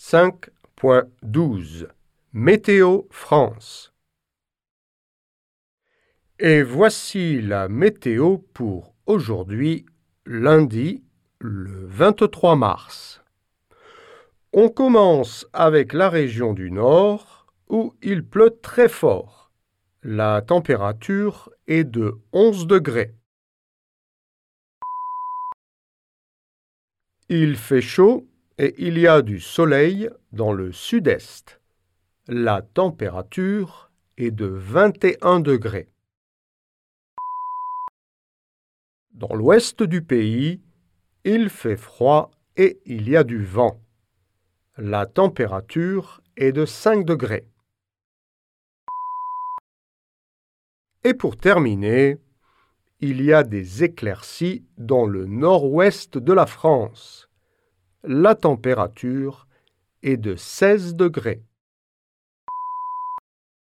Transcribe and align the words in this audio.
5.12 0.00 1.88
Météo 2.32 3.02
France 3.10 3.92
Et 6.38 6.62
voici 6.62 7.42
la 7.42 7.68
météo 7.68 8.38
pour 8.38 8.94
aujourd'hui, 9.06 9.86
lundi, 10.24 11.02
le 11.40 11.84
23 11.86 12.54
mars. 12.54 13.22
On 14.52 14.68
commence 14.68 15.48
avec 15.52 15.92
la 15.92 16.08
région 16.08 16.54
du 16.54 16.70
Nord 16.70 17.48
où 17.68 17.92
il 18.00 18.24
pleut 18.24 18.56
très 18.62 18.88
fort. 18.88 19.50
La 20.04 20.42
température 20.42 21.50
est 21.66 21.82
de 21.82 22.14
11 22.32 22.68
degrés. 22.68 23.16
Il 27.28 27.56
fait 27.56 27.82
chaud 27.82 28.28
et 28.58 28.74
il 28.78 28.98
y 28.98 29.06
a 29.06 29.22
du 29.22 29.40
soleil 29.40 30.10
dans 30.32 30.52
le 30.52 30.72
sud-est. 30.72 31.60
La 32.26 32.60
température 32.60 33.90
est 34.16 34.32
de 34.32 34.46
21 34.46 35.40
degrés. 35.40 35.88
Dans 39.12 39.34
l'ouest 39.34 39.82
du 39.82 40.02
pays, 40.02 40.60
il 41.24 41.50
fait 41.50 41.76
froid 41.76 42.30
et 42.56 42.80
il 42.84 43.08
y 43.08 43.16
a 43.16 43.24
du 43.24 43.42
vent. 43.44 43.80
La 44.76 45.06
température 45.06 46.20
est 46.36 46.52
de 46.52 46.64
5 46.64 47.04
degrés. 47.04 47.48
Et 51.04 51.14
pour 51.14 51.36
terminer, 51.36 52.18
il 53.00 53.22
y 53.22 53.32
a 53.32 53.44
des 53.44 53.84
éclaircies 53.84 54.64
dans 54.76 55.06
le 55.06 55.26
nord-ouest 55.26 56.18
de 56.18 56.32
la 56.32 56.46
France. 56.46 57.27
La 58.04 58.36
température 58.36 59.48
est 60.04 60.16
de 60.16 60.36
16 60.36 60.94
degrés. 60.94 61.42